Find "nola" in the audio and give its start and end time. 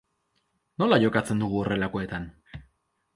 0.83-0.97